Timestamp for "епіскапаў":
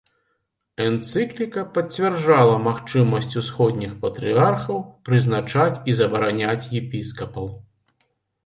6.81-7.45